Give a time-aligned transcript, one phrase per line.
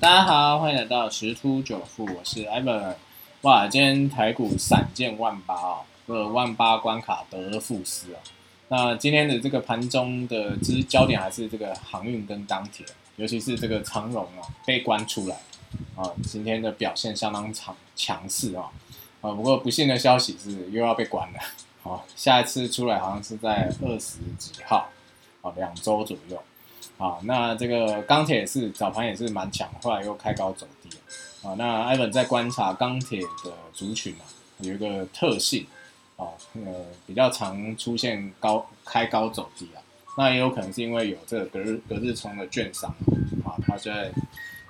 [0.00, 2.94] 大家好，欢迎来到十突九富，我是 Evan。
[3.40, 8.20] 哇，今天台股闪见万八啊，呃万八关卡得而复失啊。
[8.68, 15.34] 那今天的这个盘中的之焦点还是这个航运跟钢铁，尤其是这个长荣啊被关出来
[15.96, 18.70] 啊，今天的表现相当强强势啊
[19.20, 19.32] 啊。
[19.32, 21.40] 不过不幸的消息是又要被关了，
[21.82, 24.90] 好，下一次出来好像是在二十几号，
[25.42, 26.40] 啊，两周左右。
[26.96, 30.90] 好，那这个钢铁是早盘也是蛮强，后来又开高走低
[31.42, 31.54] 啊。
[31.56, 34.26] 那艾文在观察钢铁的族群啊，
[34.58, 35.64] 有一个特性
[36.16, 39.82] 啊，呃，比较常出现高开高走低啊。
[40.16, 42.90] 那也有可能是因为有这个隔日隔日冲的券商
[43.44, 44.10] 啊，他在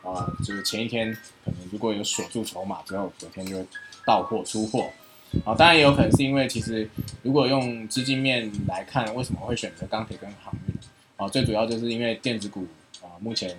[0.03, 1.11] 啊，就是前一天
[1.45, 3.67] 可能如果有锁住筹码之后，隔天就会
[4.05, 4.91] 到货出货。
[5.45, 6.89] 啊，当然也有可能是因为其实
[7.23, 10.68] 如果用资金面来看，为什么会选择钢铁跟航运？
[11.19, 12.65] 啊，最主要就是因为电子股
[13.03, 13.59] 啊，目前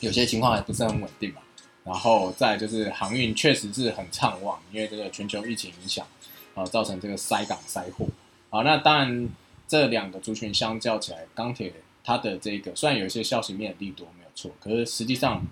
[0.00, 1.42] 有些情况还不是很稳定嘛。
[1.84, 6.06] 然后再就是航运确实是很畅旺，因为这个全球疫情影响
[6.54, 8.06] 啊，造成这个塞港塞货。
[8.48, 9.28] 好，那当然
[9.66, 11.72] 这两个族群相较起来，钢铁
[12.04, 15.44] 它的这个虽然有一些消息面的利多没有错，可是实际上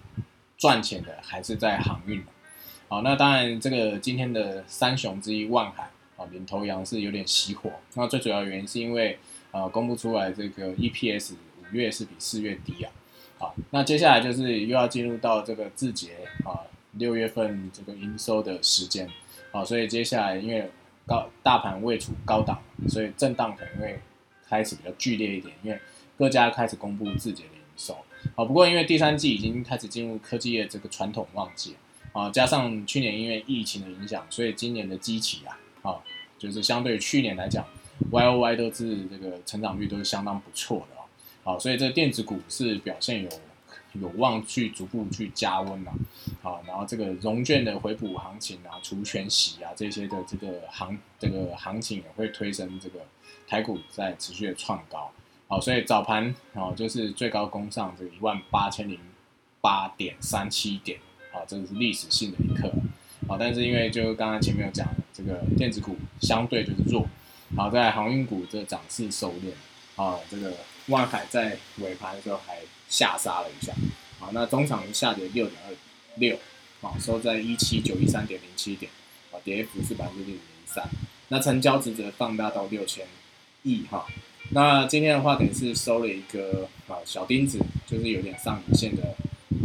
[0.56, 2.24] 赚钱的还是在航运。
[2.86, 7.72] 好，那当然这个今天的三雄之一万海啊，领头羊是有点熄火。
[7.94, 9.18] 那最主要原因是因为。
[9.52, 12.92] 呃，公布出来这个 EPS 五月是比四月低啊，
[13.36, 16.10] 好，那接下来就是又要进入到这个字节
[16.44, 16.62] 啊，
[16.92, 19.08] 六月份这个营收的时间，
[19.50, 20.70] 好，所以接下来因为
[21.04, 23.98] 高大盘位处高档，所以震荡可能会
[24.48, 25.76] 开始比较剧烈一点，因为
[26.16, 27.96] 各家开始公布字节的营收，
[28.36, 31.74] 好，不过因为第三季已经开始进入科技业这个传统旺季
[32.12, 35.98] 啊，加上去年因为疫情的影响，所以今年的基期啊，啊，
[36.38, 37.66] 就是相对于去年来讲。
[38.10, 41.04] Y O Y 都是这个成长率都是相当不错的哦，
[41.44, 43.30] 好，所以这个电子股是表现有
[43.94, 45.92] 有望去逐步去加温嘛，
[46.42, 53.00] 好，然后这个融券的回补行情啊、除权息啊这些的这个行这个行情也会推升这个
[53.46, 55.10] 台股在持续的创高，
[55.46, 58.98] 好，所以早盘哦就是最高攻上这个一万八千零
[59.60, 60.98] 八点三七点，
[61.32, 62.72] 啊，这个是历史性的一刻，
[63.28, 67.06] 好，但是因为就刚刚前面有讲，这个电子股相对就是弱。
[67.56, 69.52] 好，在航运股这涨势收敛，
[70.00, 70.54] 啊，这个
[70.86, 73.72] 万海在尾盘的时候还下杀了一下，
[74.20, 75.74] 啊，那中场下跌六点二
[76.14, 76.38] 六，
[76.80, 78.90] 啊，收在一七九一三点零七点，
[79.32, 80.88] 啊，跌幅是百分之零点零三，
[81.28, 83.04] 那成交值则放大到六千
[83.64, 84.06] 亿哈，
[84.50, 89.02] 那今天的话等于是收了一个啊小钉子，就是有点上影线的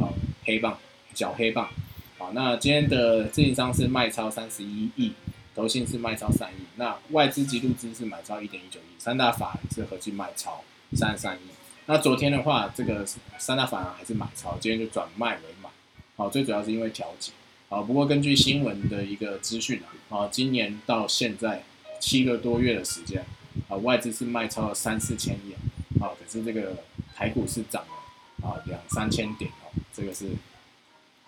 [0.01, 0.09] 啊
[0.44, 0.79] 黑棒，
[1.13, 1.69] 小黑棒，
[2.18, 5.13] 好，那今天的自营商是卖超三十一亿。
[5.56, 10.62] 投信是卖超三亿，那外资及入资是买超一点一九亿，三大法是合计卖超
[10.94, 11.40] 三十三亿。
[11.86, 13.06] 那昨天的话，这个
[13.38, 15.70] 三大法还是买超，今天就转卖为买。
[16.18, 17.32] 好，最主要是因为调节。
[17.70, 21.64] 好，不过根据新闻的一个资讯啊，啊，今年到现在
[22.02, 23.26] 七个多月的时间，
[23.70, 25.54] 啊，外资是卖超了三四千亿，
[26.02, 26.84] 啊，可是这个
[27.16, 30.30] 台股是涨了啊两三千点哦，这个是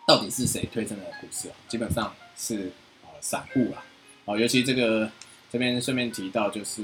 [0.05, 1.55] 到底是谁推升的股市啊？
[1.69, 2.73] 基本上是
[3.03, 3.83] 啊散户啊。
[4.27, 5.09] 哦，尤其这个
[5.49, 6.83] 这边顺便提到，就是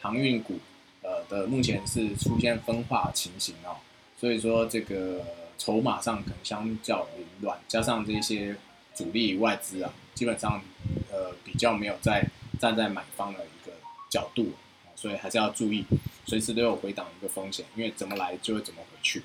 [0.00, 0.58] 航运股，
[1.02, 3.76] 呃的目前是出现分化情形哦，
[4.18, 5.24] 所以说这个
[5.56, 8.56] 筹码上可能相较凌乱，加上这些
[8.92, 10.60] 主力外资啊，基本上
[11.12, 12.26] 呃比较没有在
[12.58, 13.72] 站在买方的一个
[14.08, 14.50] 角度，
[14.96, 15.84] 所以还是要注意，
[16.26, 19.22] 随时都有回档一个风险，因为怎么来就会怎么回去。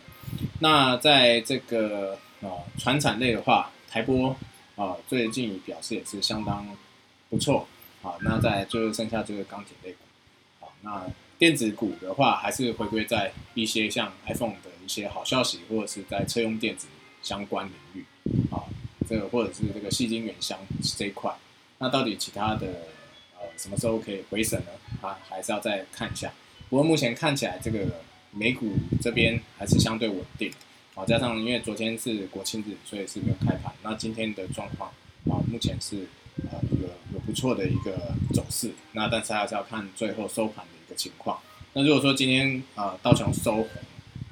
[0.59, 4.35] 那在这个呃船产类的话，台波
[4.75, 6.63] 啊最近表示也是相当。
[7.35, 7.67] 不错，
[8.01, 9.97] 好，那再就是剩下这个钢铁类股，
[10.61, 11.05] 好，那
[11.37, 16.87] 电子股的话还是回归在一些像 iPhone 的一些好消息，或者是在车用电子
[17.21, 18.05] 相关领域，
[18.49, 18.63] 啊，
[19.05, 20.57] 这个或者是这个细晶元箱
[20.97, 21.35] 这一块，
[21.79, 22.67] 那到底其他的
[23.33, 24.71] 呃什么时候可以回审呢？
[25.01, 26.31] 啊，还是要再看一下。
[26.69, 27.85] 不过目前看起来这个
[28.31, 30.49] 美股这边还是相对稳定，
[30.93, 33.73] 好，加上因为昨天是国庆日，所以是没有开盘。
[33.83, 34.89] 那今天的状况
[35.25, 36.07] 啊，目前是。
[36.51, 36.59] 呃，
[37.35, 37.91] 错的一个
[38.33, 41.37] 走势，那但是还是要看最后收盘的一个情况。
[41.73, 43.69] 那如果说今天啊道琼收红，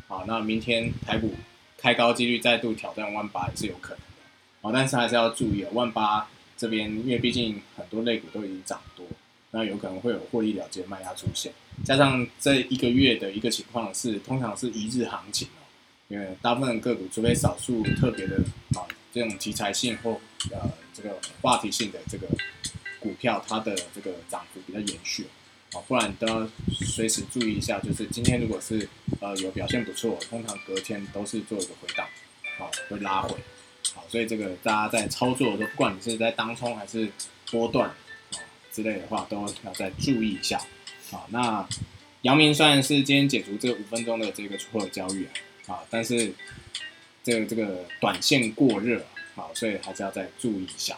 [0.07, 1.35] 啊，那明天台股
[1.77, 4.67] 开高几率再度挑战万八也是有可能的。
[4.67, 6.27] 啊，但是还是要注意啊，万八
[6.57, 9.05] 这边因为毕竟很多类股都已经涨多，
[9.51, 11.51] 那有可能会有获利了结卖压出现。
[11.83, 15.61] 加上这一个月的一个情况是，通常是一日行情哦，
[16.07, 18.38] 因为大部分个股除非少数特别的
[18.75, 20.11] 啊这种题材性或
[20.51, 20.71] 呃。
[20.95, 22.27] 这个话题性的这个
[23.03, 25.27] 股票，它的这个涨幅比较延续，
[25.73, 27.77] 啊，不然都要随时注意一下。
[27.81, 28.88] 就是今天如果是
[29.19, 32.07] 呃有表现不错，通常隔天都是做一个回档，
[32.59, 33.35] 啊，会拉回，
[33.94, 37.09] 好，所以这个大家在操作的时候，不管你是在当冲还是
[37.51, 38.39] 波段啊
[38.71, 40.61] 之类的话，都要再注意一下。
[41.11, 41.67] 好，那
[42.21, 45.25] 阳明虽然是今天解除这五分钟的这个出货交易
[45.67, 46.33] 啊，啊，但是
[47.21, 49.03] 这个这个短线过热，
[49.35, 50.95] 好，所以还是要再注意一下。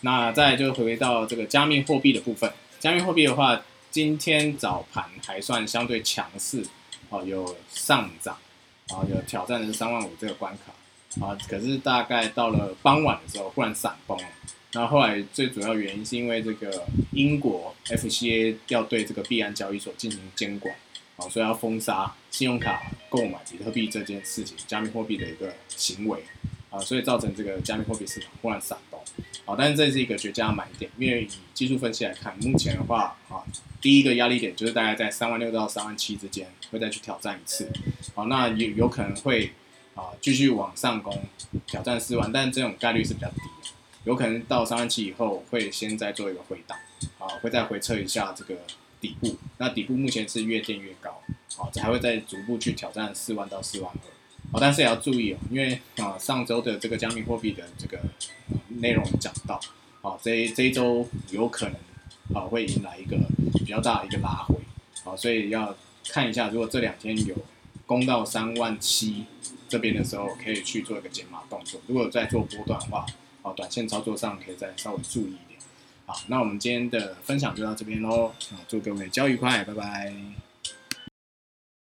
[0.00, 6.64] 那再就回到这个加密货币的部分，加密货币的话，今天早盘还算相对强势，
[7.08, 8.36] 哦，有上涨，
[8.88, 14.24] 啊，有挑战的是三万五这个关卡，啊，可是大概到了傍晚的时候，忽然闪崩了。
[14.72, 20.74] 那后来最主要原因是因为这个英国 FCA 要对这个币安交易所进行监管，
[21.16, 26.24] 啊，所以要封杀信用卡购买比特币这件事情，加密货币的一个行为，
[26.70, 28.93] 啊，所以造成这个加密货币市场忽然闪崩，
[29.44, 33.44] 好，但是这是一个绝佳买点，因为以技术分析来看，目前的话，啊，
[33.80, 37.70] 第一个压力点就是大概在三万六到三万七之间会再去挑战一次，
[38.14, 39.52] 好，那有有可能会
[39.94, 41.24] 啊继续往上攻
[41.66, 43.40] 挑战四万，但这种概率是比较低。
[44.04, 46.78] 有可能到三万七以后，会先再做一个回档，
[47.18, 48.54] 啊，会再回测一下这个
[49.00, 49.36] 底部。
[49.56, 51.22] 那底部目前是越垫越高，
[51.56, 54.10] 好，才会再逐步去挑战四万到四万二。
[54.54, 57.98] 好，但是也要注意哦，因为啊，上周的这个加密货币的这个
[58.68, 59.58] 内容讲到，
[60.00, 61.74] 好，这这一周有可能
[62.32, 63.18] 啊会迎来一个
[63.54, 64.54] 比较大的一个拉回，
[65.02, 65.76] 好，所以要
[66.08, 67.34] 看一下，如果这两天有
[67.84, 69.24] 攻到三万七
[69.68, 71.80] 这边的时候，可以去做一个减码动作。
[71.88, 73.04] 如果在做波段的话，
[73.42, 75.58] 好，短线操作上可以再稍微注意一点。
[76.06, 78.26] 好，那我们今天的分享就到这边喽。
[78.52, 80.43] 啊，祝各位交易愉快，拜拜。